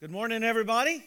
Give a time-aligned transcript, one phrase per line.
[0.00, 1.04] Good morning, everybody.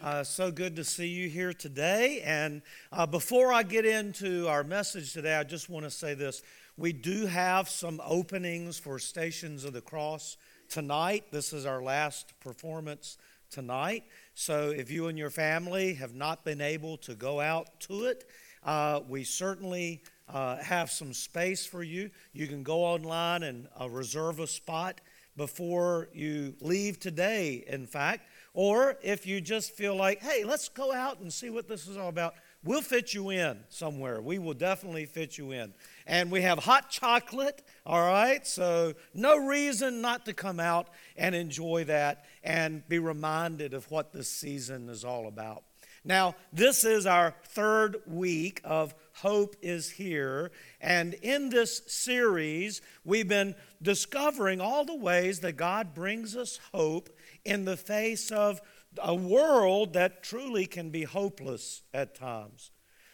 [0.00, 2.22] Uh, so good to see you here today.
[2.24, 2.62] And
[2.92, 6.44] uh, before I get into our message today, I just want to say this.
[6.76, 10.36] We do have some openings for Stations of the Cross
[10.68, 11.24] tonight.
[11.32, 13.18] This is our last performance
[13.50, 14.04] tonight.
[14.34, 18.22] So if you and your family have not been able to go out to it,
[18.62, 22.10] uh, we certainly uh, have some space for you.
[22.32, 25.00] You can go online and uh, reserve a spot
[25.36, 28.26] before you leave today, in fact.
[28.54, 31.96] Or if you just feel like, hey, let's go out and see what this is
[31.96, 34.20] all about, we'll fit you in somewhere.
[34.20, 35.72] We will definitely fit you in.
[36.06, 38.46] And we have hot chocolate, all right?
[38.46, 44.12] So, no reason not to come out and enjoy that and be reminded of what
[44.12, 45.62] this season is all about.
[46.04, 50.50] Now, this is our third week of Hope is Here.
[50.80, 57.08] And in this series, we've been discovering all the ways that God brings us hope
[57.44, 58.60] in the face of
[59.00, 62.72] a world that truly can be hopeless at times.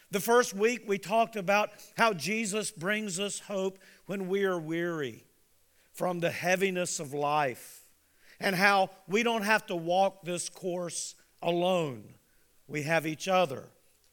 [0.09, 5.25] The first week, we talked about how Jesus brings us hope when we are weary
[5.93, 7.83] from the heaviness of life,
[8.39, 11.13] and how we don't have to walk this course
[11.43, 12.15] alone
[12.67, 13.65] we have each other,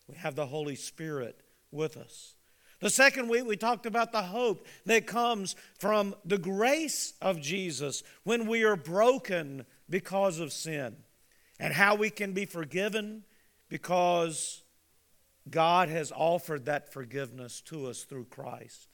[0.06, 1.40] we have the Holy Spirit
[1.76, 2.34] with us.
[2.80, 8.02] The second week, we talked about the hope that comes from the grace of Jesus
[8.24, 10.96] when we are broken because of sin,
[11.58, 13.22] and how we can be forgiven
[13.68, 14.62] because
[15.48, 18.88] God has offered that forgiveness to us through Christ.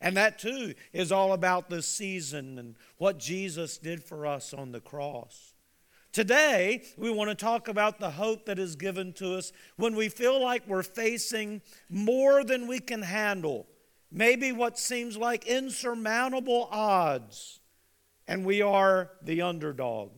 [0.00, 4.72] And that too is all about this season and what Jesus did for us on
[4.72, 5.54] the cross.
[6.16, 10.08] Today, we want to talk about the hope that is given to us when we
[10.08, 13.66] feel like we're facing more than we can handle,
[14.10, 17.60] maybe what seems like insurmountable odds,
[18.26, 20.08] and we are the underdog.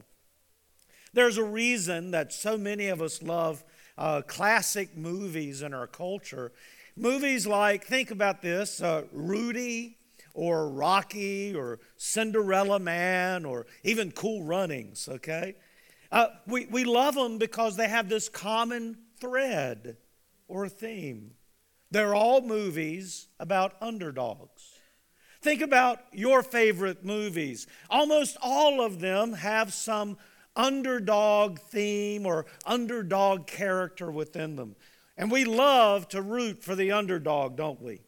[1.14, 3.64] There's a reason that so many of us love
[3.96, 6.53] uh, classic movies in our culture.
[6.94, 9.98] Movies like, think about this uh, Rudy,
[10.32, 15.56] or Rocky, or Cinderella Man, or even Cool Runnings, okay?
[16.10, 19.96] Uh, we, we love them because they have this common thread
[20.46, 21.32] or theme.
[21.91, 24.78] They're all movies about underdogs.
[25.41, 27.66] Think about your favorite movies.
[27.88, 30.18] Almost all of them have some
[30.56, 34.76] underdog theme or underdog character within them.
[35.16, 38.00] And we love to root for the underdog, don't we?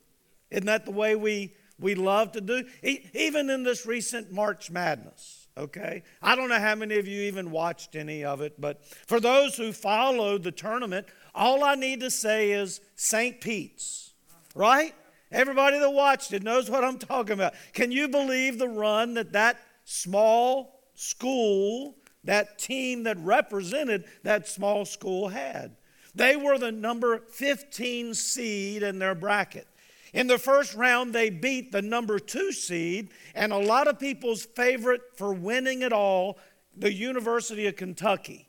[0.50, 2.65] Isn't that the way we, we love to do?
[2.83, 6.03] Even in this recent March Madness okay?
[6.22, 9.56] I don't know how many of you even watched any of it, but for those
[9.56, 13.41] who followed the tournament, all I need to say is St.
[13.41, 14.15] Pete's,
[14.54, 14.94] right?
[15.31, 17.54] Everybody that watched it knows what I'm talking about.
[17.72, 24.84] Can you believe the run that that small school, that team that represented that small
[24.84, 25.77] school had?
[26.15, 29.69] They were the number 15 seed in their bracket.
[30.12, 34.44] In the first round, they beat the number two seed, and a lot of people's
[34.44, 36.38] favorite for winning it all,
[36.76, 38.48] the University of Kentucky.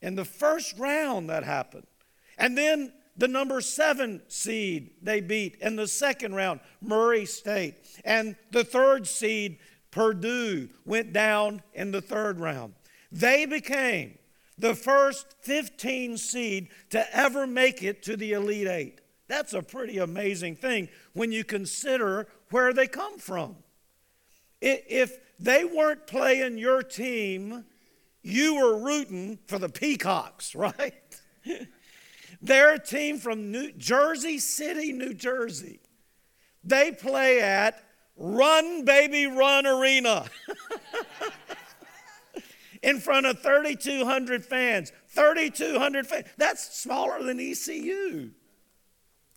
[0.00, 1.86] In the first round, that happened.
[2.36, 7.76] And then the number seven seed they beat in the second round, Murray State.
[8.04, 9.58] And the third seed,
[9.90, 12.74] Purdue, went down in the third round.
[13.10, 14.18] They became
[14.58, 19.00] the first 15 seed to ever make it to the Elite Eight.
[19.32, 23.56] That's a pretty amazing thing when you consider where they come from.
[24.60, 27.64] If they weren't playing your team,
[28.20, 30.92] you were rooting for the Peacocks, right?
[32.42, 35.80] They're a team from New Jersey City, New Jersey.
[36.62, 37.82] They play at
[38.18, 40.26] Run Baby Run Arena
[42.82, 44.92] in front of 3,200 fans.
[45.08, 46.26] 3,200 fans.
[46.36, 48.32] That's smaller than ECU.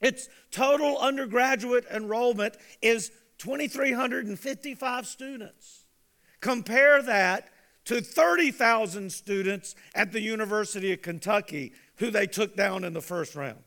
[0.01, 5.85] Its total undergraduate enrollment is 2,355 students.
[6.41, 7.50] Compare that
[7.85, 13.35] to 30,000 students at the University of Kentucky, who they took down in the first
[13.35, 13.64] round.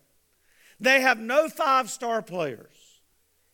[0.81, 3.01] They have no five star players,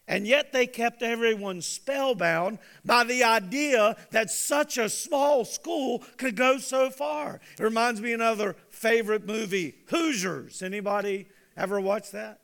[0.06, 6.36] and yet they kept everyone spellbound by the idea that such a small school could
[6.36, 7.40] go so far.
[7.58, 10.62] It reminds me of another favorite movie, Hoosiers.
[10.62, 12.40] Anybody ever watch that?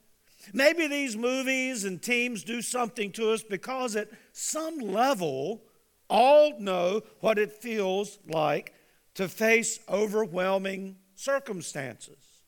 [0.53, 5.63] Maybe these movies and teams do something to us because at some level,
[6.09, 8.75] all know what it feels like
[9.15, 12.43] to face overwhelming circumstances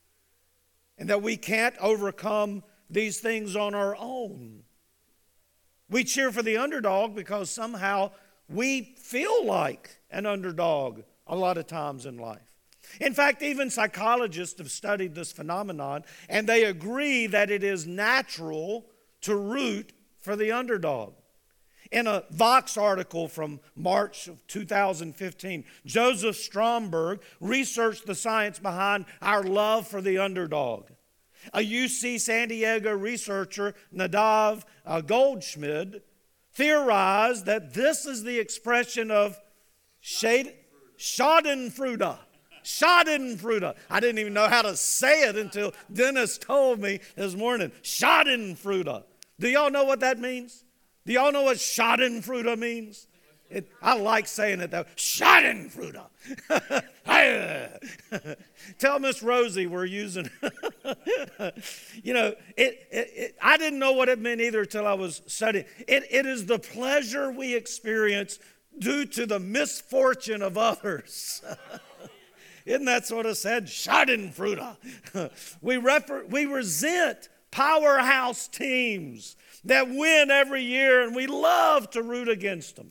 [0.98, 4.62] and that we can't overcome these things on our own.
[5.88, 8.12] We cheer for the underdog because somehow
[8.48, 12.51] we feel like an underdog a lot of times in life.
[13.00, 18.86] In fact, even psychologists have studied this phenomenon, and they agree that it is natural
[19.22, 21.14] to root for the underdog.
[21.90, 29.42] In a Vox article from March of 2015, Joseph Stromberg researched the science behind our
[29.42, 30.88] love for the underdog.
[31.52, 36.00] A UC San Diego researcher, Nadav uh, Goldschmied,
[36.54, 39.38] theorized that this is the expression of
[40.02, 42.18] Schadenfreude.
[42.64, 43.74] Schadenfreude.
[43.90, 47.72] I didn't even know how to say it until Dennis told me this morning.
[47.82, 49.04] Schadenfreude.
[49.38, 50.64] Do y'all know what that means?
[51.06, 53.08] Do y'all know what Schadenfreude means?
[53.50, 54.84] It, I like saying it though.
[54.96, 56.02] Schadenfreude.
[58.78, 60.30] Tell Miss Rosie we're using.
[62.02, 65.20] you know, it, it, it, I didn't know what it meant either until I was
[65.26, 65.66] studying.
[65.86, 68.38] It, it is the pleasure we experience
[68.78, 71.42] due to the misfortune of others.
[72.64, 73.66] Isn't that sort of said?
[73.66, 74.76] Schadenfreude.
[75.60, 82.28] we, refer, we resent powerhouse teams that win every year and we love to root
[82.28, 82.90] against them.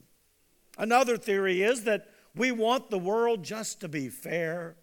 [0.77, 4.75] Another theory is that we want the world just to be fair.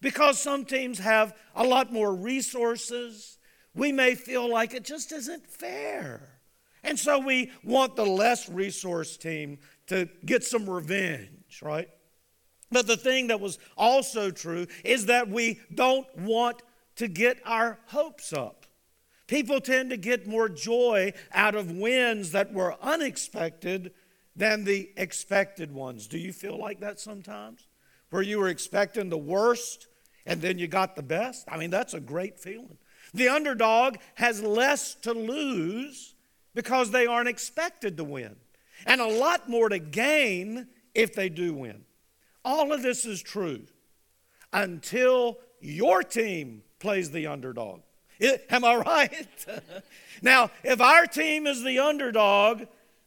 [0.00, 3.38] Because some teams have a lot more resources,
[3.74, 6.38] we may feel like it just isn't fair.
[6.84, 11.88] And so we want the less resource team to get some revenge, right?
[12.70, 16.62] But the thing that was also true is that we don't want
[16.96, 18.66] to get our hopes up.
[19.26, 23.92] People tend to get more joy out of wins that were unexpected
[24.34, 26.06] than the expected ones.
[26.06, 27.66] Do you feel like that sometimes?
[28.10, 29.88] Where you were expecting the worst
[30.24, 31.44] and then you got the best?
[31.48, 32.78] I mean, that's a great feeling.
[33.14, 36.14] The underdog has less to lose
[36.54, 38.36] because they aren't expected to win,
[38.86, 41.84] and a lot more to gain if they do win.
[42.48, 43.66] All of this is true
[44.54, 47.80] until your team plays the underdog.
[48.18, 49.46] It, am I right?
[50.22, 52.62] now, if our team is the underdog,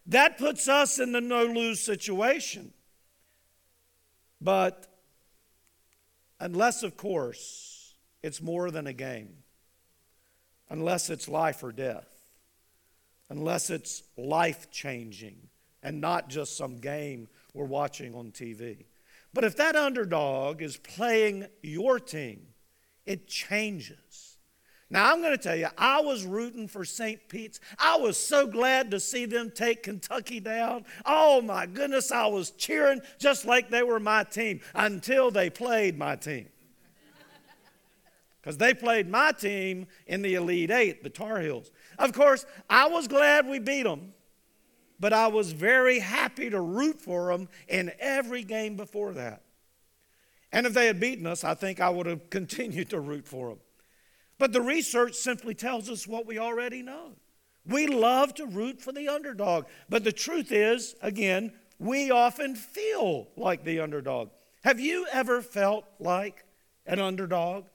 [0.06, 2.72] that puts us in the no lose situation.
[4.40, 4.86] But
[6.40, 9.38] unless, of course, it's more than a game,
[10.70, 12.14] unless it's life or death,
[13.28, 15.50] unless it's life changing
[15.82, 18.86] and not just some game we're watching on TV.
[19.34, 22.48] But if that underdog is playing your team,
[23.06, 24.38] it changes.
[24.90, 27.30] Now, I'm going to tell you, I was rooting for St.
[27.30, 27.62] Pete's.
[27.80, 30.84] I was so glad to see them take Kentucky down.
[31.06, 35.98] Oh, my goodness, I was cheering just like they were my team until they played
[35.98, 36.50] my team.
[38.42, 41.72] Because they played my team in the Elite Eight, the Tar Heels.
[41.98, 44.14] Of course, I was glad we beat them,
[45.02, 49.42] but I was very happy to root for them in every game before that.
[50.52, 53.50] And if they had beaten us, I think I would have continued to root for
[53.50, 53.58] them.
[54.38, 57.14] But the research simply tells us what we already know.
[57.66, 59.66] We love to root for the underdog.
[59.90, 64.30] But the truth is, again, we often feel like the underdog.
[64.64, 66.46] Have you ever felt like
[66.86, 67.66] an underdog?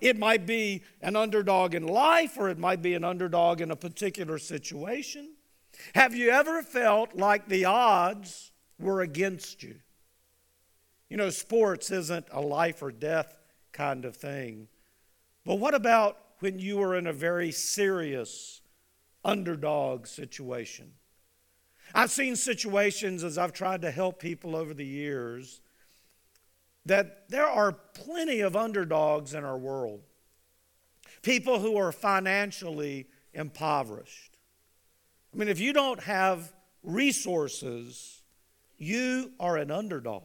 [0.00, 3.76] It might be an underdog in life or it might be an underdog in a
[3.76, 5.33] particular situation.
[5.94, 9.76] Have you ever felt like the odds were against you?
[11.08, 13.36] You know, sports isn't a life or death
[13.72, 14.68] kind of thing.
[15.44, 18.62] But what about when you are in a very serious
[19.24, 20.92] underdog situation?
[21.94, 25.60] I've seen situations as I've tried to help people over the years
[26.86, 30.02] that there are plenty of underdogs in our world.
[31.22, 34.33] People who are financially impoverished.
[35.34, 36.52] I mean, if you don't have
[36.84, 38.22] resources,
[38.78, 40.22] you are an underdog.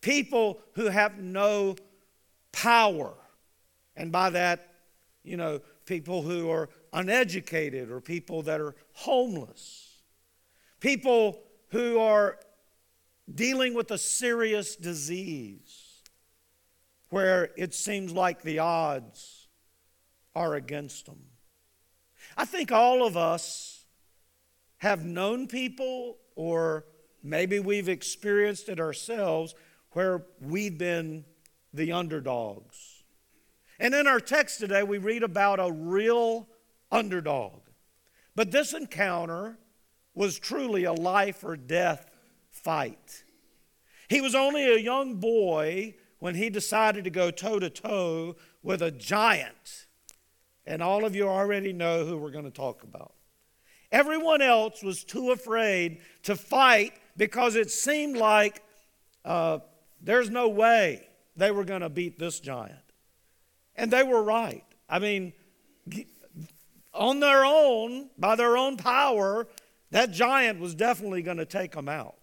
[0.00, 1.76] People who have no
[2.52, 3.14] power
[3.96, 4.72] and by that,
[5.22, 10.00] you know, people who are uneducated or people that are homeless,
[10.80, 12.38] people who are
[13.32, 16.02] dealing with a serious disease
[17.10, 19.48] where it seems like the odds
[20.34, 21.20] are against them.
[22.36, 23.73] I think all of us
[24.78, 26.84] have known people, or
[27.22, 29.54] maybe we've experienced it ourselves,
[29.92, 31.24] where we've been
[31.72, 32.94] the underdogs
[33.78, 36.48] and in our text today, we read about a real
[36.92, 37.60] underdog.
[38.36, 39.58] But this encounter
[40.14, 42.10] was truly a life or death
[42.50, 43.24] fight.
[44.08, 48.80] He was only a young boy when he decided to go toe to toe with
[48.80, 49.86] a giant.
[50.66, 53.12] And all of you already know who we're going to talk about.
[53.94, 58.60] Everyone else was too afraid to fight because it seemed like
[59.24, 59.60] uh,
[60.00, 62.74] there's no way they were going to beat this giant.
[63.76, 64.64] And they were right.
[64.88, 65.32] I mean,
[66.92, 69.46] on their own, by their own power,
[69.92, 72.16] that giant was definitely going to take them out.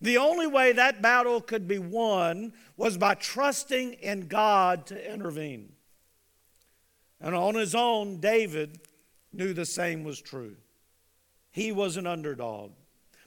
[0.00, 5.72] The only way that battle could be won was by trusting in God to intervene.
[7.20, 8.78] And on his own, David
[9.32, 10.54] knew the same was true.
[11.50, 12.72] He was an underdog.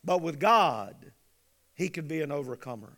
[0.04, 1.12] But with God,
[1.74, 2.98] he could be an overcomer.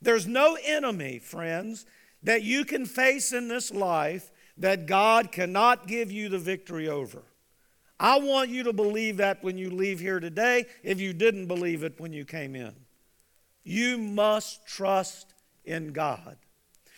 [0.00, 1.86] There's no enemy, friends,
[2.22, 7.22] that you can face in this life that God cannot give you the victory over.
[8.00, 11.82] I want you to believe that when you leave here today, if you didn't believe
[11.82, 12.74] it when you came in.
[13.64, 16.36] You must trust in God.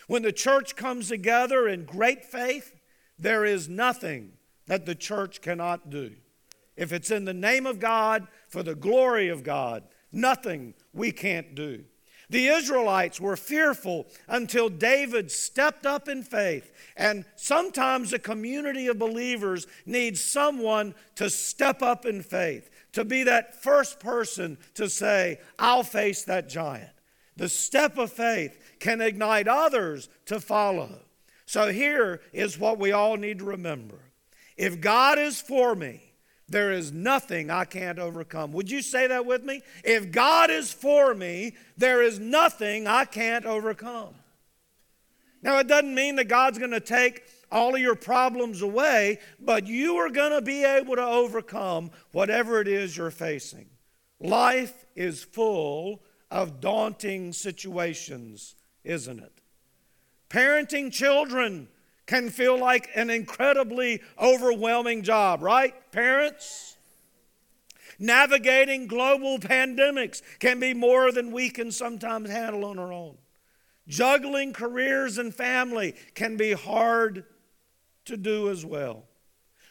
[0.09, 2.75] When the church comes together in great faith,
[3.18, 4.32] there is nothing
[4.66, 6.12] that the church cannot do.
[6.76, 11.54] If it's in the name of God, for the glory of God, nothing we can't
[11.54, 11.84] do.
[12.30, 16.72] The Israelites were fearful until David stepped up in faith.
[16.96, 23.24] And sometimes a community of believers needs someone to step up in faith, to be
[23.24, 26.90] that first person to say, I'll face that giant.
[27.36, 31.00] The step of faith can ignite others to follow.
[31.46, 33.98] So here is what we all need to remember
[34.56, 36.09] if God is for me,
[36.50, 38.52] there is nothing I can't overcome.
[38.52, 39.62] Would you say that with me?
[39.85, 44.14] If God is for me, there is nothing I can't overcome.
[45.42, 49.66] Now, it doesn't mean that God's going to take all of your problems away, but
[49.66, 53.71] you are going to be able to overcome whatever it is you're facing.
[54.21, 59.33] Life is full of daunting situations, isn't it?
[60.28, 61.69] Parenting children
[62.10, 66.76] can feel like an incredibly overwhelming job, right, parents?
[68.00, 73.16] Navigating global pandemics can be more than we can sometimes handle on our own.
[73.86, 77.22] Juggling careers and family can be hard
[78.06, 79.04] to do as well.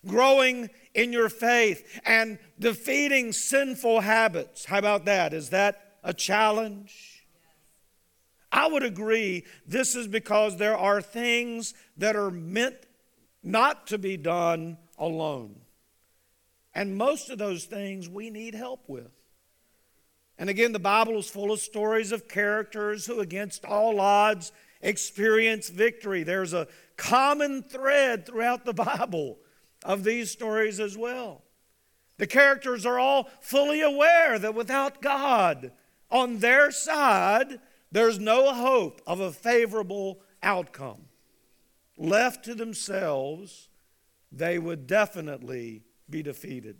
[0.07, 4.63] Growing in your faith and defeating sinful habits.
[4.63, 5.33] How about that?
[5.33, 7.08] Is that a challenge?
[8.51, 12.77] I would agree this is because there are things that are meant
[13.43, 15.55] not to be done alone.
[16.73, 19.11] And most of those things we need help with.
[20.37, 24.51] And again, the Bible is full of stories of characters who, against all odds,
[24.81, 26.23] experience victory.
[26.23, 29.37] There's a common thread throughout the Bible
[29.83, 31.43] of these stories as well.
[32.17, 35.71] The characters are all fully aware that without God
[36.11, 37.59] on their side,
[37.91, 41.01] there's no hope of a favorable outcome.
[41.97, 43.67] Left to themselves,
[44.31, 46.77] they would definitely be defeated.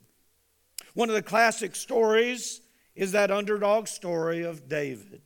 [0.93, 2.61] One of the classic stories
[2.95, 5.21] is that underdog story of David.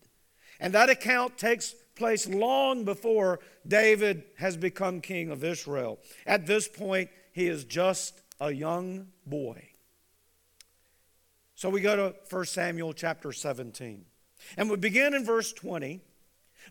[0.60, 6.00] And that account takes place long before David has become king of Israel.
[6.26, 9.70] At this point, he is just a young boy.
[11.56, 14.06] So we go to 1 Samuel chapter 17.
[14.58, 16.02] And we begin in verse 20.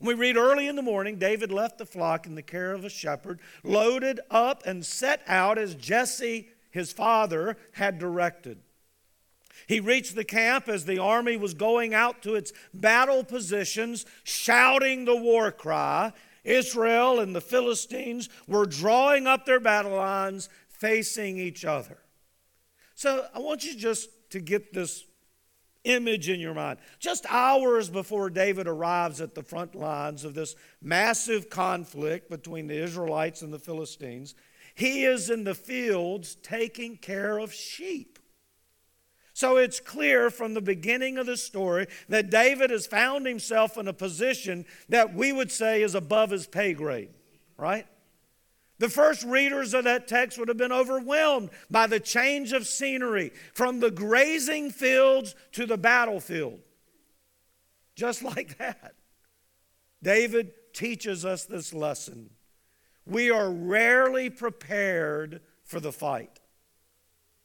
[0.00, 2.88] We read early in the morning, David left the flock in the care of a
[2.88, 8.58] shepherd, loaded up, and set out as Jesse, his father, had directed.
[9.66, 15.04] He reached the camp as the army was going out to its battle positions, shouting
[15.04, 16.12] the war cry.
[16.42, 21.98] Israel and the Philistines were drawing up their battle lines, facing each other.
[22.94, 25.04] So I want you just to get this
[25.84, 26.78] image in your mind.
[26.98, 32.82] Just hours before David arrives at the front lines of this massive conflict between the
[32.82, 34.34] Israelites and the Philistines,
[34.74, 38.18] he is in the fields taking care of sheep.
[39.34, 43.88] So it's clear from the beginning of the story that David has found himself in
[43.88, 47.10] a position that we would say is above his pay grade,
[47.56, 47.86] right?
[48.82, 53.30] The first readers of that text would have been overwhelmed by the change of scenery
[53.54, 56.58] from the grazing fields to the battlefield.
[57.94, 58.96] Just like that.
[60.02, 62.30] David teaches us this lesson.
[63.06, 66.40] We are rarely prepared for the fight.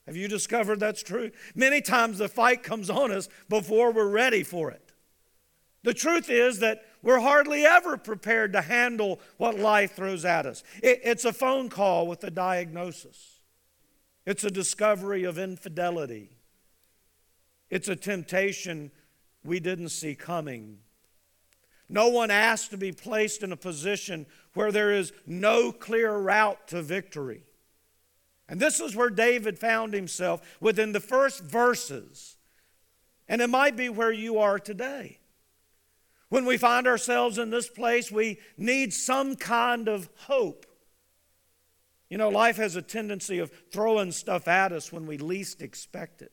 [0.07, 1.29] Have you discovered that's true?
[1.53, 4.91] Many times the fight comes on us before we're ready for it.
[5.83, 10.63] The truth is that we're hardly ever prepared to handle what life throws at us.
[10.81, 13.39] It, it's a phone call with a diagnosis,
[14.25, 16.31] it's a discovery of infidelity,
[17.69, 18.91] it's a temptation
[19.43, 20.79] we didn't see coming.
[21.89, 26.67] No one asked to be placed in a position where there is no clear route
[26.67, 27.43] to victory.
[28.49, 32.37] And this is where David found himself within the first verses.
[33.27, 35.19] And it might be where you are today.
[36.29, 40.65] When we find ourselves in this place, we need some kind of hope.
[42.09, 46.21] You know, life has a tendency of throwing stuff at us when we least expect
[46.21, 46.31] it.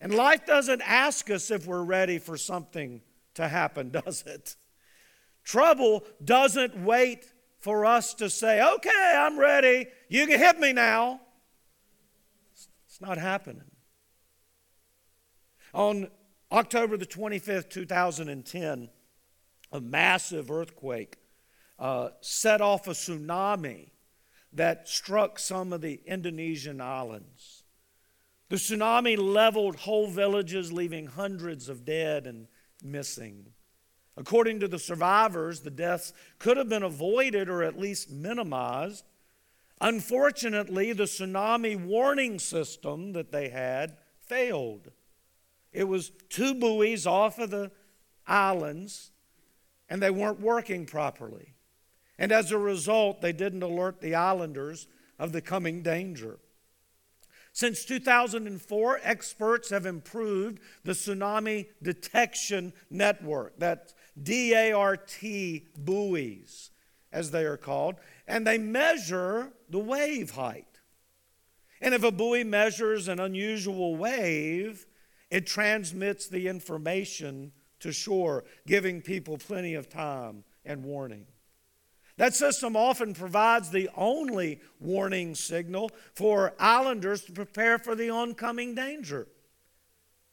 [0.00, 3.02] And life doesn't ask us if we're ready for something
[3.34, 4.56] to happen, does it?
[5.44, 7.26] Trouble doesn't wait
[7.60, 9.86] for us to say, okay, I'm ready.
[10.08, 11.20] You can hit me now.
[12.52, 13.70] It's not happening.
[15.72, 16.08] On
[16.50, 18.90] October the 25th, 2010,
[19.72, 21.16] a massive earthquake
[21.78, 23.90] uh, set off a tsunami
[24.52, 27.64] that struck some of the Indonesian islands.
[28.50, 32.48] The tsunami leveled whole villages, leaving hundreds of dead and
[32.84, 33.46] missing.
[34.16, 39.06] According to the survivors, the deaths could have been avoided or at least minimized.
[39.80, 44.90] Unfortunately, the tsunami warning system that they had failed.
[45.72, 47.70] It was two buoys off of the
[48.26, 49.11] islands,
[49.92, 51.52] and they weren't working properly.
[52.18, 54.86] And as a result, they didn't alert the islanders
[55.18, 56.38] of the coming danger.
[57.52, 65.18] Since 2004, experts have improved the tsunami detection network, that DART
[65.76, 66.70] buoys,
[67.12, 67.96] as they are called,
[68.26, 70.80] and they measure the wave height.
[71.82, 74.86] And if a buoy measures an unusual wave,
[75.30, 81.26] it transmits the information to shore, giving people plenty of time and warning.
[82.16, 88.74] That system often provides the only warning signal for islanders to prepare for the oncoming
[88.74, 89.28] danger.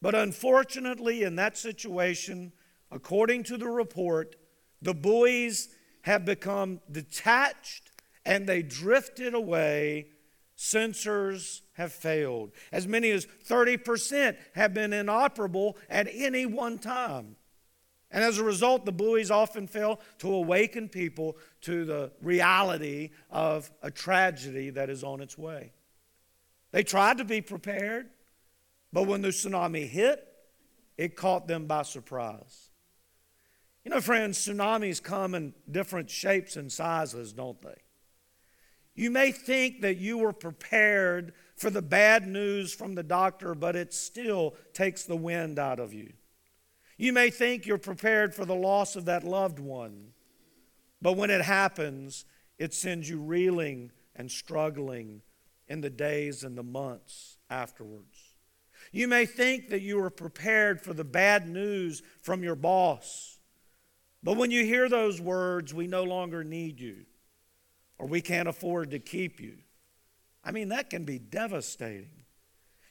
[0.02, 2.52] But unfortunately, in that situation,
[2.90, 4.36] according to the report,
[4.82, 5.68] the buoys
[6.02, 7.90] have become detached
[8.24, 10.08] and they drifted away
[10.56, 12.52] sensors have failed.
[12.70, 17.36] As many as 30% have been inoperable at any one time.
[18.10, 23.70] And as a result, the buoys often fail to awaken people to the reality of
[23.82, 25.72] a tragedy that is on its way.
[26.72, 28.10] They tried to be prepared,
[28.92, 30.26] but when the tsunami hit,
[30.98, 32.70] it caught them by surprise.
[33.84, 37.76] You know, friends, tsunamis come in different shapes and sizes, don't they?
[38.94, 43.76] You may think that you were prepared for the bad news from the doctor, but
[43.76, 46.12] it still takes the wind out of you.
[47.00, 50.08] You may think you're prepared for the loss of that loved one,
[51.00, 52.26] but when it happens,
[52.58, 55.22] it sends you reeling and struggling
[55.66, 58.34] in the days and the months afterwards.
[58.92, 63.38] You may think that you were prepared for the bad news from your boss,
[64.22, 67.06] but when you hear those words, we no longer need you
[67.96, 69.56] or we can't afford to keep you.
[70.44, 72.19] I mean, that can be devastating.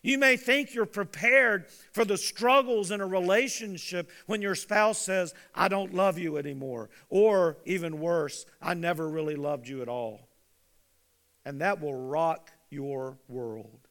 [0.02, 5.34] You may think you're prepared for the struggles in a relationship when your spouse says,
[5.54, 10.28] I don't love you anymore, or even worse, I never really loved you at all.
[11.44, 13.88] And that will rock your world.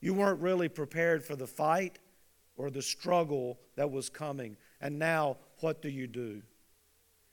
[0.00, 1.98] You weren't really prepared for the fight
[2.56, 4.56] or the struggle that was coming.
[4.80, 6.42] And now, what do you do?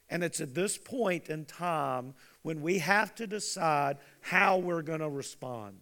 [0.09, 4.99] And it's at this point in time when we have to decide how we're going
[4.99, 5.79] to respond.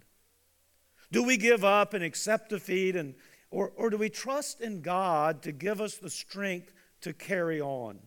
[1.12, 3.16] Do we give up and accept defeat, and,
[3.50, 6.72] or, or do we trust in God to give us the strength
[7.02, 8.00] to carry on?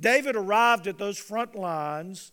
[0.00, 2.32] David arrived at those front lines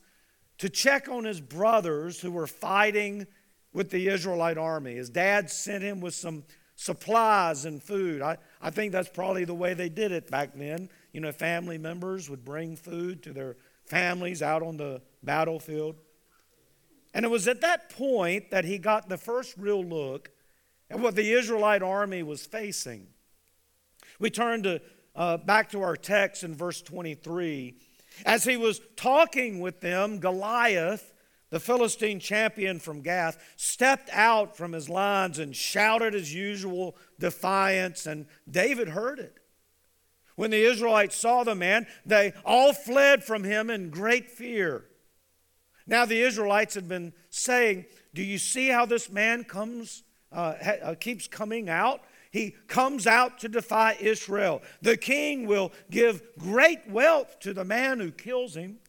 [0.58, 3.28] to check on his brothers who were fighting
[3.74, 4.96] with the Israelite army.
[4.96, 6.44] His dad sent him with some
[6.76, 8.22] supplies and food.
[8.22, 10.89] I, I think that's probably the way they did it back then.
[11.12, 15.96] You know, family members would bring food to their families out on the battlefield.
[17.13, 20.32] And it was at that point that he got the first real look
[20.89, 23.08] at what the Israelite army was facing.
[24.19, 24.82] We turn to
[25.15, 27.76] uh, back to our text in verse 23.
[28.26, 31.13] As he was talking with them, Goliath,
[31.49, 38.06] the Philistine champion from Gath, stepped out from his lines and shouted his usual defiance,
[38.06, 39.38] and David heard it.
[40.36, 44.86] When the Israelites saw the man, they all fled from him in great fear.
[45.86, 50.96] Now, the Israelites had been saying, Do you see how this man comes, uh, uh,
[50.96, 52.02] keeps coming out?
[52.32, 54.62] He comes out to defy Israel.
[54.82, 58.80] The king will give great wealth to the man who kills him.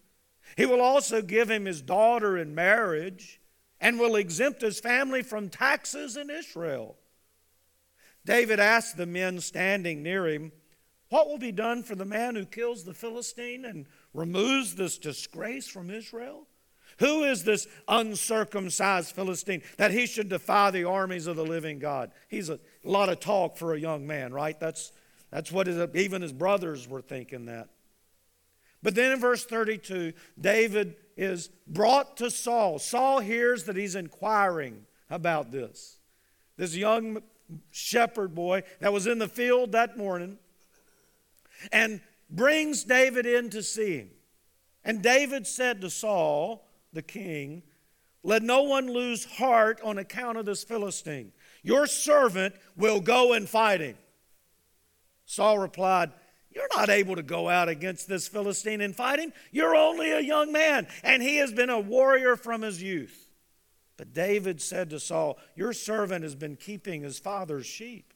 [0.56, 3.40] He will also give him his daughter in marriage
[3.80, 6.96] and will exempt his family from taxes in Israel.
[8.24, 10.52] David asked the men standing near him,
[11.10, 15.68] what will be done for the man who kills the Philistine and removes this disgrace
[15.68, 16.46] from Israel?
[16.98, 22.12] Who is this uncircumcised Philistine that he should defy the armies of the living God?
[22.28, 24.58] He's a lot of talk for a young man, right?
[24.58, 24.92] That's,
[25.30, 27.68] That's what his, even his brothers were thinking that.
[28.82, 32.78] But then in verse 32, David is brought to Saul.
[32.78, 35.96] Saul hears that he's inquiring about this.
[36.56, 37.22] This young
[37.70, 40.38] shepherd boy that was in the field that morning
[41.72, 44.10] and brings David in to see him.
[44.84, 46.63] And David said to Saul,
[46.94, 47.62] the king,
[48.22, 51.32] Let no one lose heart on account of this Philistine.
[51.62, 53.96] Your servant will go and fight him.
[55.26, 56.12] Saul replied,
[56.50, 59.32] You're not able to go out against this Philistine and fight him.
[59.50, 63.28] You're only a young man, and he has been a warrior from his youth.
[63.96, 68.13] But David said to Saul, Your servant has been keeping his father's sheep.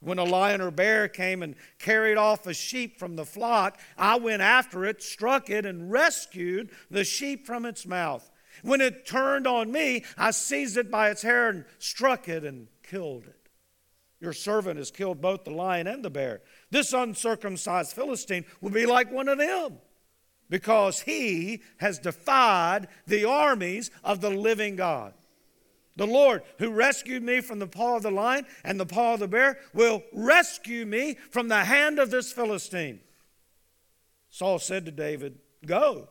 [0.00, 4.16] When a lion or bear came and carried off a sheep from the flock, I
[4.16, 8.30] went after it, struck it, and rescued the sheep from its mouth.
[8.62, 12.68] When it turned on me, I seized it by its hair and struck it and
[12.82, 13.48] killed it.
[14.20, 16.42] Your servant has killed both the lion and the bear.
[16.70, 19.78] This uncircumcised Philistine will be like one of them
[20.50, 25.14] because he has defied the armies of the living God.
[25.98, 29.20] The Lord, who rescued me from the paw of the lion and the paw of
[29.20, 33.00] the bear, will rescue me from the hand of this Philistine.
[34.30, 36.08] Saul said to David, Go,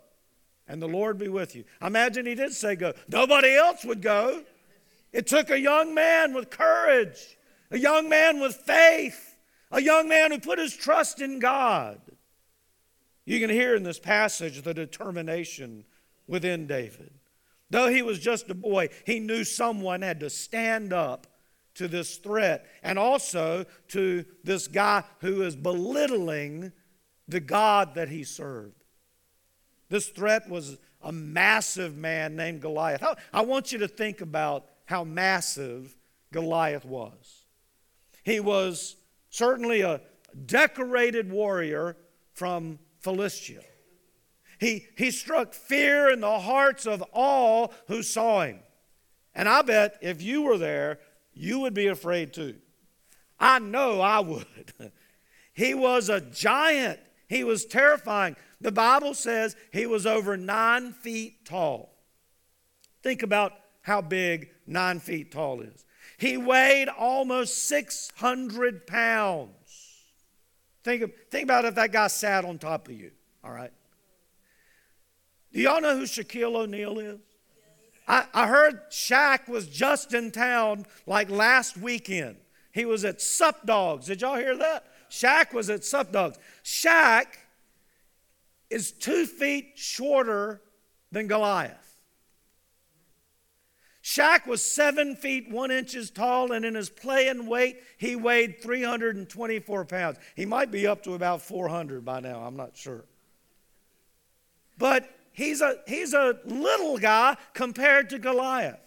[0.67, 1.63] and the Lord be with you.
[1.82, 2.91] Imagine he did say go.
[3.08, 4.43] Nobody else would go.
[5.13, 7.38] It took a young man with courage,
[7.71, 9.38] a young man with faith,
[9.71, 12.02] a young man who put his trust in God.
[13.23, 15.86] You can hear in this passage the determination
[16.28, 17.17] within David.
[17.70, 21.28] Though he was just a boy, he knew someone had to stand up
[21.76, 26.72] to this threat and also to this guy who is belittling
[27.28, 28.84] the God that he served.
[29.90, 33.04] This threat was a massive man named Goliath.
[33.34, 35.96] I want you to think about how massive
[36.32, 37.46] Goliath was.
[38.24, 38.96] He was
[39.30, 40.02] certainly a
[40.46, 41.96] decorated warrior
[42.34, 43.62] from Philistia.
[44.60, 48.60] He, he struck fear in the hearts of all who saw him.
[49.36, 51.00] And I bet if you were there,
[51.34, 52.56] you would be afraid too.
[53.39, 54.74] I know I would.
[55.54, 58.36] he was a giant, he was terrifying.
[58.60, 61.93] The Bible says he was over nine feet tall.
[63.04, 65.86] Think about how big nine feet tall is.
[66.17, 69.52] He weighed almost 600 pounds.
[70.84, 73.12] Think, think about if that guy sat on top of you,
[73.43, 73.72] all right?
[75.54, 77.20] Do y'all know who Shaquille O'Neal is?
[78.08, 82.38] I, I heard Shaq was just in town like last weekend.
[82.72, 84.06] He was at Sup Dogs.
[84.06, 84.86] Did y'all hear that?
[85.10, 86.38] Shaq was at Sup Dogs.
[86.64, 87.26] Shaq
[88.70, 90.62] is two feet shorter
[91.12, 91.88] than Goliath.
[94.04, 99.84] Shaq was seven feet one inches tall, and in his playing weight, he weighed 324
[99.84, 100.18] pounds.
[100.34, 103.04] He might be up to about 400 by now, I'm not sure.
[104.78, 108.82] But he's a, he's a little guy compared to Goliath.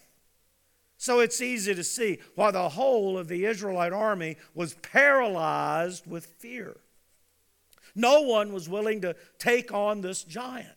[0.99, 6.27] So it's easy to see why the whole of the Israelite army was paralyzed with
[6.27, 6.77] fear.
[7.95, 10.69] No one was willing to take on this giant.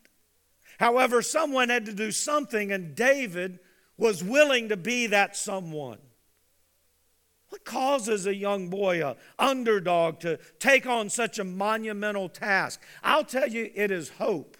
[0.80, 3.60] However, someone had to do something, and David
[3.98, 6.00] was willing to be that someone.
[7.50, 12.82] What causes a young boy, a underdog, to take on such a monumental task?
[13.04, 14.58] I'll tell you, it is hope.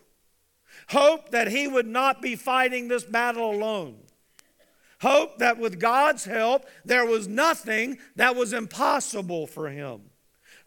[0.90, 3.98] Hope that he would not be fighting this battle alone.
[5.02, 10.02] Hope that with God's help, there was nothing that was impossible for him.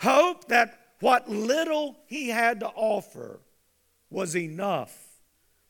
[0.01, 3.41] Hope that what little he had to offer
[4.11, 4.95] was enough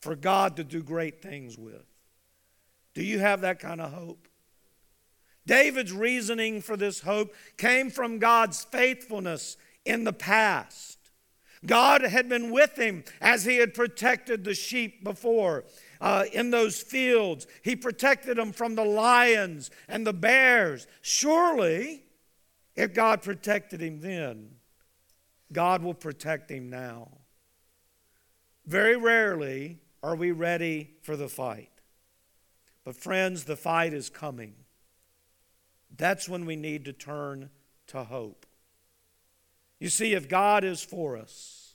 [0.01, 1.85] for God to do great things with.
[2.95, 4.29] Do you have that kind of hope?
[5.47, 10.96] David's reasoning for this hope came from God's faithfulness in the past.
[11.65, 15.65] God had been with him as he had protected the sheep before
[16.01, 17.47] uh, in those fields.
[17.63, 20.87] He protected them from the lions and the bears.
[21.01, 22.05] Surely,
[22.75, 24.51] if God protected him then,
[25.53, 27.09] God will protect him now.
[28.67, 31.71] Very rarely are we ready for the fight.
[32.85, 34.55] But, friends, the fight is coming.
[35.97, 37.51] That's when we need to turn
[37.89, 38.46] to hope.
[39.79, 41.75] You see, if God is for us,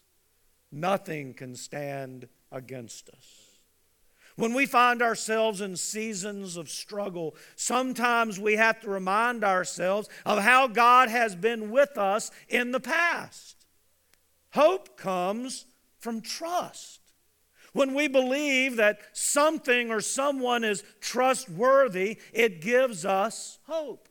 [0.72, 3.42] nothing can stand against us.
[4.38, 10.40] When we find ourselves in seasons of struggle, sometimes we have to remind ourselves of
[10.40, 13.68] how God has been with us in the past.
[14.54, 15.66] Hope comes
[16.00, 17.02] from trust.
[17.74, 24.10] When we believe that something or someone is trustworthy, it gives us hope.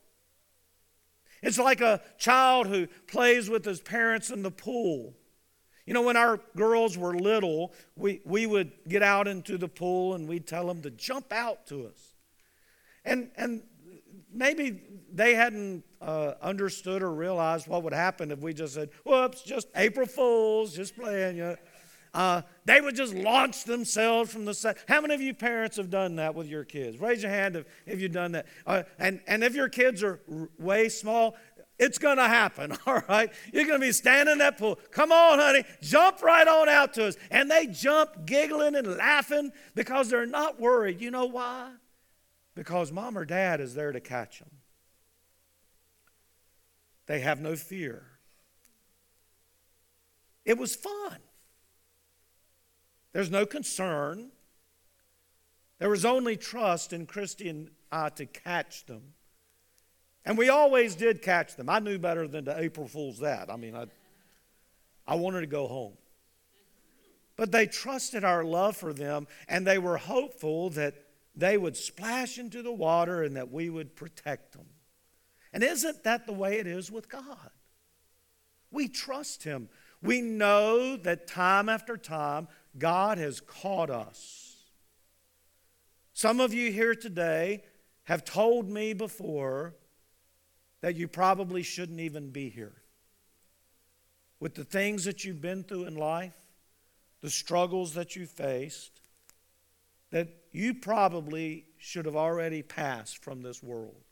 [1.43, 5.15] It's like a child who plays with his parents in the pool.
[5.87, 10.15] You know, when our girls were little, we, we would get out into the pool
[10.15, 12.15] and we'd tell them to jump out to us.
[13.05, 13.63] And, and
[14.33, 19.43] maybe they hadn't uh, understood or realized what would happen if we just said, whoops,
[19.43, 21.37] just April Fools, just playing.
[21.37, 21.57] You.
[22.13, 24.77] Uh, they would just launch themselves from the side.
[24.89, 26.99] How many of you parents have done that with your kids?
[26.99, 28.47] Raise your hand if, if you've done that.
[28.67, 30.21] Uh, and, and if your kids are
[30.59, 31.37] way small,
[31.79, 33.33] it's going to happen, all right?
[33.53, 34.79] You're going to be standing in that pool.
[34.91, 37.17] Come on, honey, jump right on out to us.
[37.31, 41.01] And they jump, giggling and laughing because they're not worried.
[41.01, 41.71] You know why?
[42.55, 44.51] Because mom or dad is there to catch them.
[47.07, 48.05] They have no fear.
[50.45, 51.19] It was fun.
[53.13, 54.31] There's no concern.
[55.79, 59.15] There was only trust in Christy and I to catch them.
[60.25, 61.69] And we always did catch them.
[61.69, 63.51] I knew better than to April Fool's that.
[63.51, 63.87] I mean, I,
[65.07, 65.95] I wanted to go home.
[67.37, 70.95] But they trusted our love for them, and they were hopeful that
[71.35, 74.67] they would splash into the water and that we would protect them.
[75.53, 77.51] And isn't that the way it is with God?
[78.71, 79.69] We trust Him.
[80.03, 84.57] We know that time after time, God has caught us.
[86.13, 87.65] Some of you here today
[88.05, 89.75] have told me before
[90.81, 92.75] that you probably shouldn't even be here.
[94.39, 96.35] With the things that you've been through in life,
[97.21, 99.01] the struggles that you faced,
[100.11, 104.03] that you probably should have already passed from this world.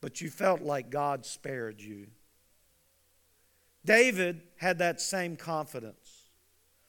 [0.00, 2.06] But you felt like God spared you.
[3.84, 6.07] David had that same confidence.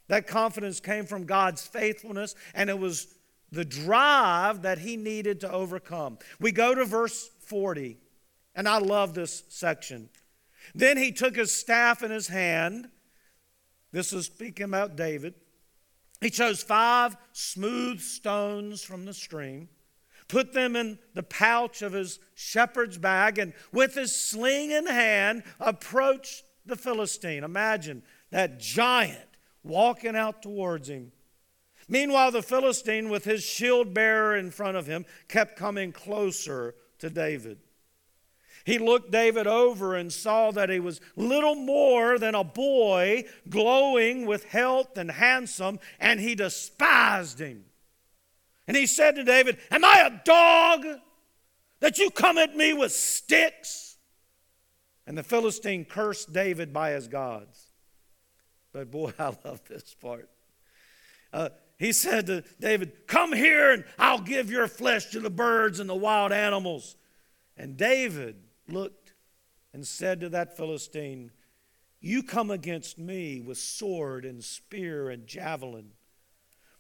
[0.10, 3.08] That confidence came from God's faithfulness, and it was
[3.52, 6.18] the drive that he needed to overcome.
[6.40, 7.98] We go to verse 40,
[8.56, 10.10] and I love this section.
[10.76, 12.90] Then he took his staff in his hand.
[13.92, 15.36] This is speaking about David.
[16.22, 19.70] He chose five smooth stones from the stream,
[20.28, 25.44] put them in the pouch of his shepherd's bag, and with his sling in hand,
[25.60, 27.44] approached the Philistine.
[27.44, 29.29] Imagine that giant
[29.64, 31.12] walking out towards him.
[31.88, 37.10] Meanwhile, the Philistine, with his shield bearer in front of him, kept coming closer to
[37.10, 37.60] David.
[38.66, 44.26] He looked David over and saw that he was little more than a boy, glowing
[44.28, 47.66] with health and handsome, and he despised him.
[48.68, 50.86] And he said to David, Am I a dog
[51.80, 53.98] that you come at me with sticks?
[55.08, 57.69] And the Philistine cursed David by his gods.
[58.72, 60.30] But boy, I love this part.
[61.32, 65.80] Uh, he said to David, Come here and I'll give your flesh to the birds
[65.80, 66.96] and the wild animals.
[67.58, 68.36] And David
[68.68, 69.14] looked
[69.74, 71.32] and said to that Philistine,
[72.02, 75.92] You come against me with sword and spear and javelin.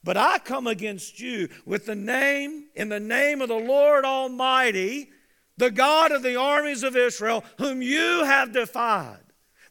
[0.03, 5.09] But I come against you with the name, in the name of the Lord Almighty,
[5.57, 9.19] the God of the armies of Israel, whom you have defied.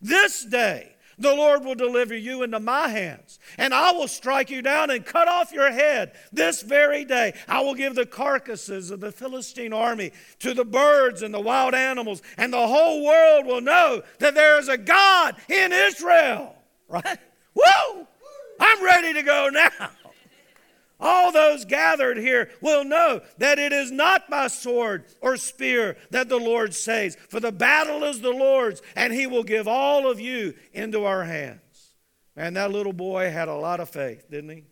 [0.02, 4.62] This day the Lord will deliver you into my hands, and I will strike you
[4.62, 7.34] down and cut off your head this very day.
[7.48, 11.74] I will give the carcasses of the Philistine army to the birds and the wild
[11.74, 16.54] animals, and the whole world will know that there is a God in Israel.
[16.88, 17.18] Right?
[17.54, 18.06] Woo!
[18.60, 19.90] I'm ready to go now.
[21.00, 26.28] All those gathered here will know that it is not by sword or spear that
[26.28, 30.18] the Lord saves, for the battle is the Lord's, and He will give all of
[30.18, 31.94] you into our hands.
[32.36, 34.64] And that little boy had a lot of faith, didn't he?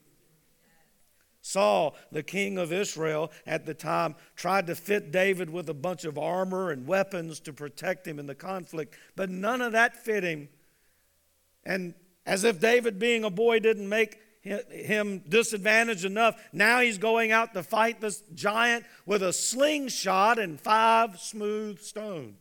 [1.42, 6.04] Saul, the king of Israel at the time, tried to fit David with a bunch
[6.04, 10.24] of armor and weapons to protect him in the conflict, but none of that fit
[10.24, 10.48] him.
[11.64, 16.40] And as if David, being a boy, didn't make him disadvantaged enough.
[16.52, 22.36] Now he's going out to fight this giant with a slingshot and five smooth stones.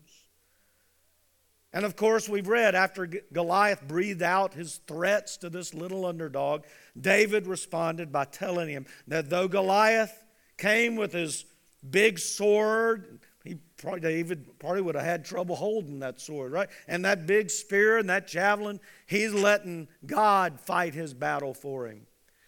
[1.74, 6.64] And of course, we've read after Goliath breathed out his threats to this little underdog,
[7.00, 10.24] David responded by telling him that though Goliath
[10.58, 11.44] came with his
[11.90, 13.20] big sword,
[13.78, 16.70] probably, David probably would have had trouble holding that sword, right?
[16.88, 22.08] And that big spear and that javelin, he's letting God fight his battle for him.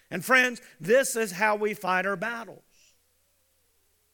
[0.09, 2.63] And friends, this is how we fight our battles.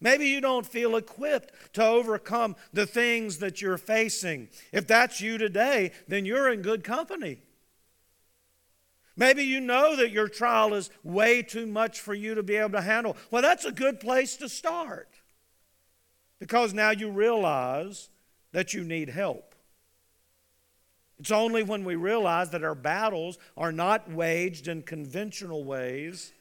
[0.01, 4.49] Maybe you don't feel equipped to overcome the things that you're facing.
[4.73, 7.39] If that's you today, then you're in good company.
[9.15, 12.71] Maybe you know that your trial is way too much for you to be able
[12.71, 13.15] to handle.
[13.31, 15.07] Well, that's a good place to start.
[16.43, 18.09] Because now you realize
[18.51, 19.55] that you need help.
[21.17, 26.33] It's only when we realize that our battles are not waged in conventional ways,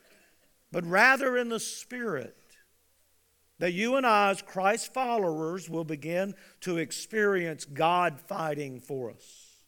[0.72, 2.34] but rather in the Spirit,
[3.60, 9.62] that you and I, as Christ followers, will begin to experience God fighting for us.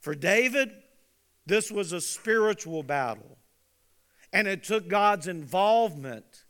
[0.00, 0.70] For David,
[1.44, 3.36] this was a spiritual battle,
[4.32, 6.44] and it took God's involvement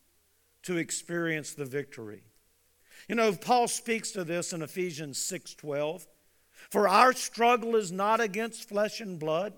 [0.63, 2.23] to experience the victory.
[3.09, 6.07] You know, Paul speaks to this in Ephesians 6:12.
[6.71, 9.53] For our struggle is not against flesh and blood,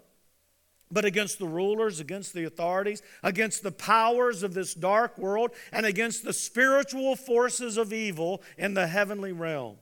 [0.90, 5.86] but against the rulers, against the authorities, against the powers of this dark world, and
[5.86, 9.78] against the spiritual forces of evil in the heavenly realms.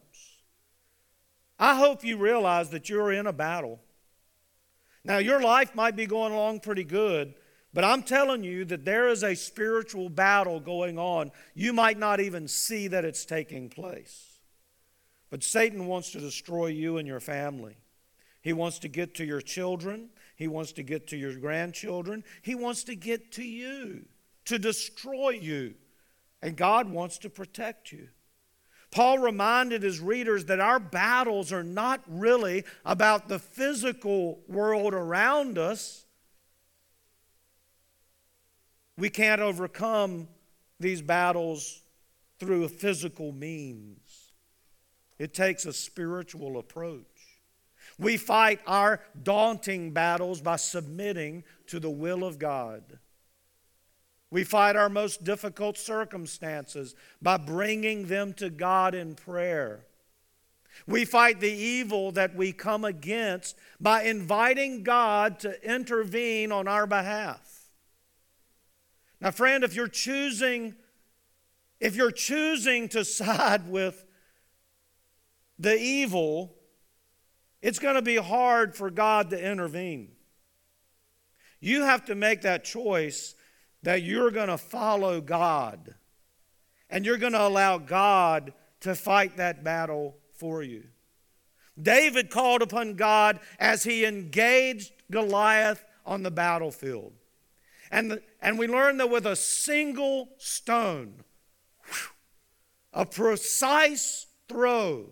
[1.58, 3.80] I hope you realize that you're in a battle.
[5.04, 7.34] Now, your life might be going along pretty good,
[7.76, 11.30] but I'm telling you that there is a spiritual battle going on.
[11.52, 14.38] You might not even see that it's taking place.
[15.28, 17.76] But Satan wants to destroy you and your family.
[18.40, 20.08] He wants to get to your children.
[20.36, 22.24] He wants to get to your grandchildren.
[22.40, 24.06] He wants to get to you,
[24.46, 25.74] to destroy you.
[26.40, 28.08] And God wants to protect you.
[28.90, 35.58] Paul reminded his readers that our battles are not really about the physical world around
[35.58, 36.05] us.
[38.98, 40.28] We can't overcome
[40.80, 41.82] these battles
[42.38, 44.32] through physical means.
[45.18, 47.04] It takes a spiritual approach.
[47.98, 52.98] We fight our daunting battles by submitting to the will of God.
[54.30, 59.86] We fight our most difficult circumstances by bringing them to God in prayer.
[60.86, 66.86] We fight the evil that we come against by inviting God to intervene on our
[66.86, 67.55] behalf.
[69.20, 70.74] Now, friend, if you're choosing,
[71.80, 74.04] if you're choosing to side with
[75.58, 76.54] the evil,
[77.62, 80.12] it's going to be hard for God to intervene.
[81.60, 83.34] You have to make that choice
[83.82, 85.94] that you're going to follow God
[86.90, 90.84] and you're going to allow God to fight that battle for you.
[91.80, 97.12] David called upon God as he engaged Goliath on the battlefield.
[97.90, 101.24] And, and we learn that with a single stone,
[102.92, 105.10] a precise throw,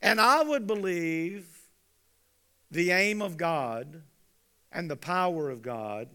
[0.00, 1.46] and I would believe
[2.70, 4.02] the aim of God
[4.72, 6.08] and the power of God.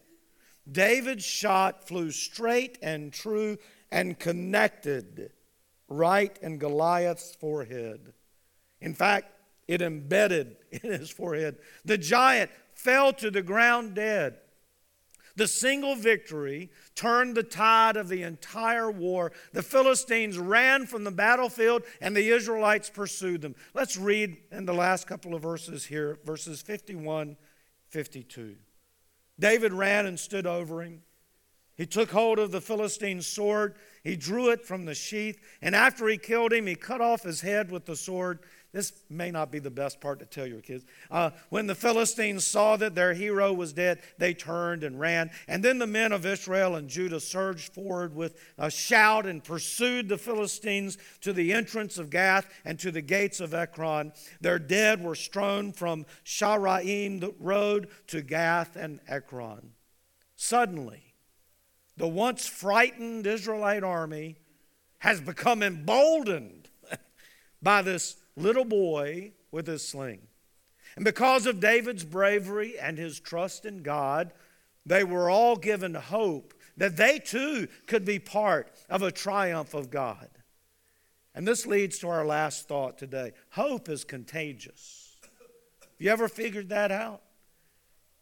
[0.69, 3.57] David's shot flew straight and true
[3.91, 5.31] and connected
[5.87, 8.13] right in Goliath's forehead.
[8.81, 9.31] In fact,
[9.67, 11.57] it embedded in his forehead.
[11.85, 14.37] The giant fell to the ground dead.
[15.37, 19.31] The single victory turned the tide of the entire war.
[19.53, 23.53] The Philistines ran from the battlefield and the Israelites pursued them.
[23.75, 27.37] Let's read in the last couple of verses here, verses 51
[27.89, 28.55] 52.
[29.39, 31.03] David ran and stood over him.
[31.75, 33.75] He took hold of the Philistine's sword.
[34.03, 35.39] He drew it from the sheath.
[35.61, 38.39] And after he killed him, he cut off his head with the sword
[38.73, 40.85] this may not be the best part to tell your kids.
[41.09, 45.31] Uh, when the Philistines saw that their hero was dead, they turned and ran.
[45.47, 50.09] And then the men of Israel and Judah surged forward with a shout and pursued
[50.09, 54.11] the Philistines to the entrance of Gath and to the gates of Ekron.
[54.41, 59.71] Their dead were strewn from Shaaraim, the road, to Gath and Ekron.
[60.35, 61.13] Suddenly,
[61.95, 64.37] the once frightened Israelite army
[64.99, 66.69] has become emboldened
[67.61, 70.21] by this little boy with his sling.
[70.95, 74.31] And because of David's bravery and his trust in God,
[74.85, 79.89] they were all given hope that they too could be part of a triumph of
[79.89, 80.29] God.
[81.35, 85.17] And this leads to our last thought today hope is contagious.
[85.99, 87.21] You ever figured that out?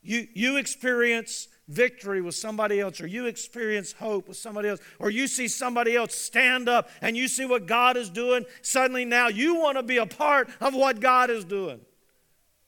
[0.01, 5.09] You, you experience victory with somebody else, or you experience hope with somebody else, or
[5.09, 9.27] you see somebody else stand up and you see what God is doing, suddenly now
[9.27, 11.79] you want to be a part of what God is doing.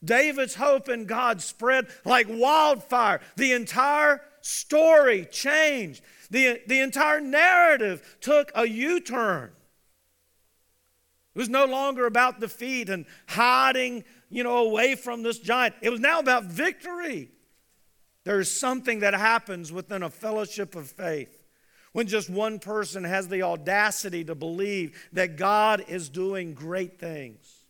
[0.04, 3.20] David's hope in God spread like wildfire.
[3.36, 9.50] The entire story changed, the, the entire narrative took a U turn.
[11.34, 15.74] It was no longer about defeat and hiding, you know, away from this giant.
[15.82, 17.30] It was now about victory.
[18.24, 21.42] There's something that happens within a fellowship of faith
[21.92, 27.64] when just one person has the audacity to believe that God is doing great things.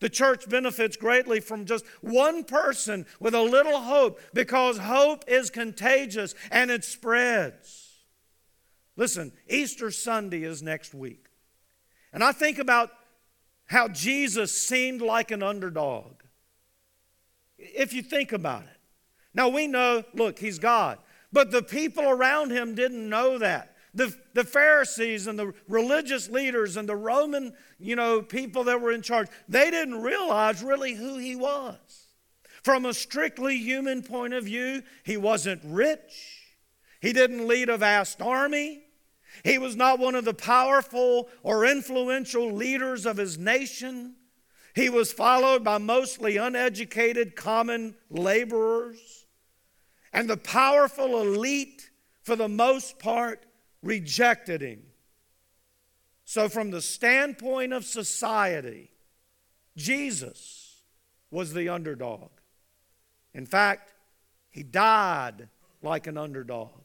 [0.00, 5.50] The church benefits greatly from just one person with a little hope because hope is
[5.50, 7.98] contagious and it spreads.
[8.96, 11.26] Listen, Easter Sunday is next week.
[12.12, 12.90] And I think about
[13.66, 16.22] how Jesus seemed like an underdog.
[17.58, 18.79] If you think about it.
[19.34, 20.98] Now we know, look, he's God.
[21.32, 23.76] But the people around him didn't know that.
[23.94, 28.92] The, the Pharisees and the religious leaders and the Roman, you know, people that were
[28.92, 32.06] in charge, they didn't realize really who he was.
[32.62, 36.40] From a strictly human point of view, he wasn't rich.
[37.00, 38.82] He didn't lead a vast army.
[39.44, 44.16] He was not one of the powerful or influential leaders of his nation.
[44.74, 49.19] He was followed by mostly uneducated common laborers.
[50.12, 51.90] And the powerful elite,
[52.22, 53.44] for the most part,
[53.82, 54.82] rejected him.
[56.24, 58.90] So, from the standpoint of society,
[59.76, 60.82] Jesus
[61.30, 62.30] was the underdog.
[63.34, 63.94] In fact,
[64.48, 65.48] he died
[65.82, 66.80] like an underdog.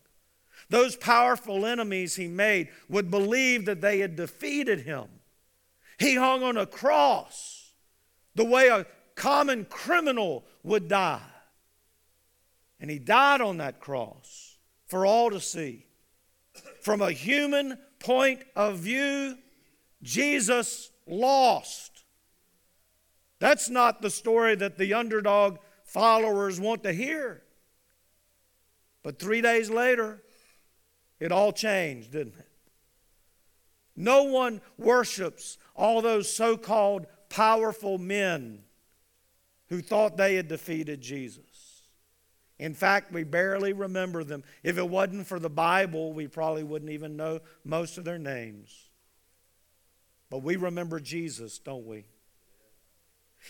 [0.69, 5.05] Those powerful enemies he made would believe that they had defeated him.
[5.99, 7.71] He hung on a cross
[8.35, 11.21] the way a common criminal would die.
[12.79, 14.57] And he died on that cross
[14.87, 15.85] for all to see.
[16.81, 19.37] From a human point of view,
[20.03, 22.03] Jesus lost.
[23.39, 27.43] That's not the story that the underdog followers want to hear.
[29.03, 30.23] But three days later,
[31.19, 32.49] it all changed, didn't it?
[33.95, 38.63] No one worships all those so called powerful men
[39.69, 41.44] who thought they had defeated Jesus.
[42.57, 44.43] In fact, we barely remember them.
[44.63, 48.89] If it wasn't for the Bible, we probably wouldn't even know most of their names.
[50.29, 52.05] But we remember Jesus, don't we?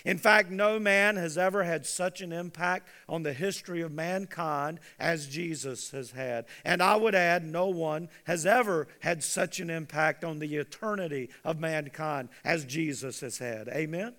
[0.04, 4.80] In fact, no man has ever had such an impact on the history of mankind
[5.00, 6.46] as Jesus has had.
[6.66, 11.30] And I would add, no one has ever had such an impact on the eternity
[11.46, 13.70] of mankind as Jesus has had.
[13.70, 14.16] Amen?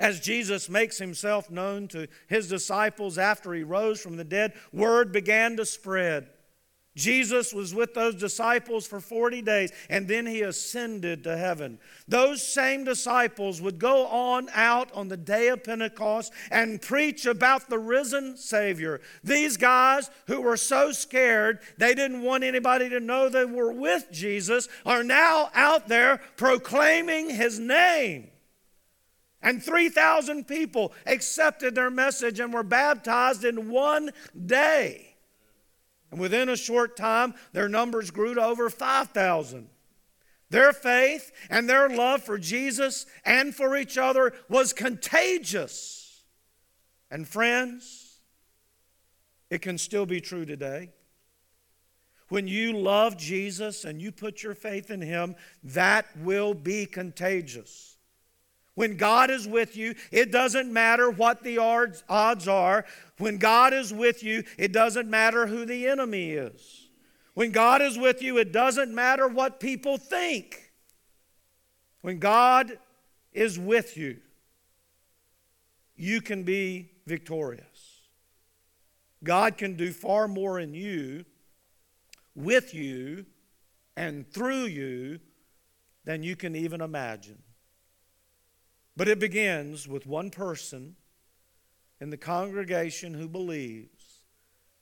[0.00, 5.12] As Jesus makes himself known to his disciples after he rose from the dead, word
[5.12, 6.28] began to spread.
[6.96, 11.78] Jesus was with those disciples for 40 days and then he ascended to heaven.
[12.06, 17.68] Those same disciples would go on out on the day of Pentecost and preach about
[17.68, 19.00] the risen Savior.
[19.24, 24.06] These guys who were so scared they didn't want anybody to know they were with
[24.12, 28.28] Jesus are now out there proclaiming his name.
[29.44, 34.10] And 3,000 people accepted their message and were baptized in one
[34.46, 35.16] day.
[36.10, 39.68] And within a short time, their numbers grew to over 5,000.
[40.48, 46.22] Their faith and their love for Jesus and for each other was contagious.
[47.10, 48.20] And friends,
[49.50, 50.90] it can still be true today.
[52.28, 57.93] When you love Jesus and you put your faith in Him, that will be contagious.
[58.74, 62.84] When God is with you, it doesn't matter what the odds are.
[63.18, 66.88] When God is with you, it doesn't matter who the enemy is.
[67.34, 70.72] When God is with you, it doesn't matter what people think.
[72.00, 72.78] When God
[73.32, 74.18] is with you,
[75.96, 78.00] you can be victorious.
[79.22, 81.24] God can do far more in you,
[82.34, 83.26] with you,
[83.96, 85.20] and through you
[86.04, 87.38] than you can even imagine.
[88.96, 90.96] But it begins with one person
[92.00, 94.24] in the congregation who believes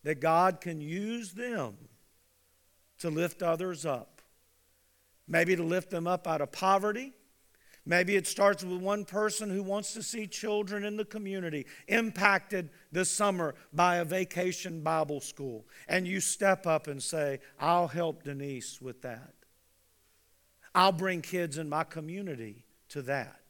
[0.04, 1.76] that God can use them
[2.98, 4.20] to lift others up.
[5.26, 7.12] Maybe to lift them up out of poverty.
[7.84, 12.70] Maybe it starts with one person who wants to see children in the community impacted
[12.92, 15.66] this summer by a vacation Bible school.
[15.88, 19.34] And you step up and say, I'll help Denise with that.
[20.74, 23.41] I'll bring kids in my community to that.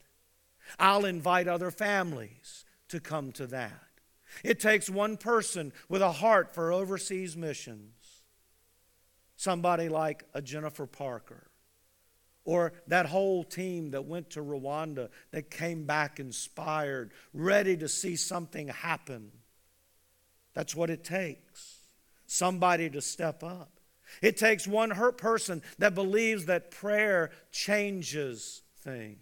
[0.79, 3.81] I'll invite other families to come to that.
[4.43, 8.23] It takes one person with a heart for overseas missions.
[9.37, 11.49] Somebody like a Jennifer Parker.
[12.45, 18.17] Or that whole team that went to Rwanda that came back inspired, ready to see
[18.17, 19.31] something happen.
[20.55, 21.79] That's what it takes.
[22.27, 23.81] Somebody to step up.
[24.21, 29.19] It takes one hurt person that believes that prayer changes things.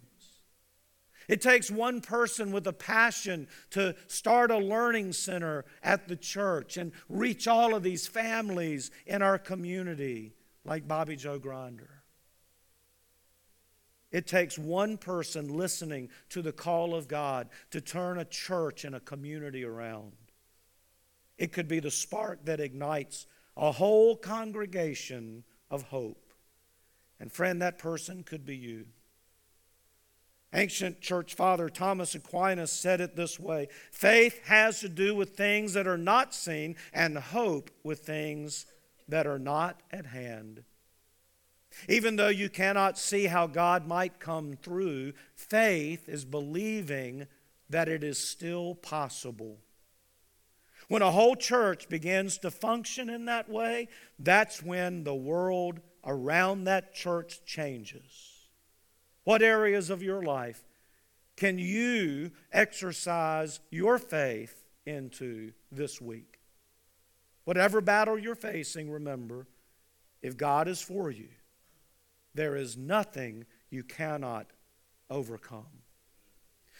[1.31, 6.75] It takes one person with a passion to start a learning center at the church
[6.75, 10.33] and reach all of these families in our community,
[10.65, 12.03] like Bobby Joe Grinder.
[14.11, 18.93] It takes one person listening to the call of God to turn a church and
[18.93, 20.11] a community around.
[21.37, 23.25] It could be the spark that ignites
[23.55, 26.33] a whole congregation of hope.
[27.21, 28.87] And friend, that person could be you.
[30.53, 35.73] Ancient church father Thomas Aquinas said it this way faith has to do with things
[35.73, 38.65] that are not seen, and hope with things
[39.07, 40.63] that are not at hand.
[41.87, 47.27] Even though you cannot see how God might come through, faith is believing
[47.69, 49.57] that it is still possible.
[50.89, 53.87] When a whole church begins to function in that way,
[54.19, 58.30] that's when the world around that church changes.
[59.23, 60.63] What areas of your life
[61.37, 66.39] can you exercise your faith into this week?
[67.45, 69.47] Whatever battle you're facing, remember,
[70.21, 71.29] if God is for you,
[72.33, 74.47] there is nothing you cannot
[75.09, 75.81] overcome.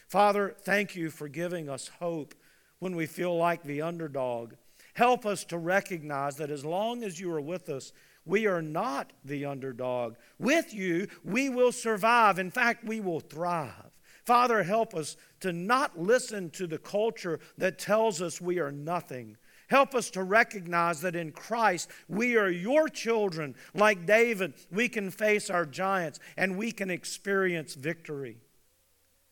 [0.08, 2.36] Father, thank you for giving us hope
[2.80, 4.54] when we feel like the underdog.
[4.94, 7.94] Help us to recognize that as long as you are with us,
[8.26, 10.16] we are not the underdog.
[10.40, 12.40] With you, we will survive.
[12.40, 13.92] In fact, we will thrive.
[14.26, 19.38] Father, help us to not listen to the culture that tells us we are nothing.
[19.68, 23.56] Help us to recognize that in Christ we are your children.
[23.74, 28.38] Like David, we can face our giants and we can experience victory.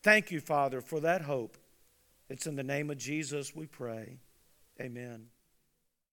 [0.02, 1.58] Thank you, Father, for that hope.
[2.30, 4.20] It's in the name of Jesus we pray.
[4.80, 5.26] Amen.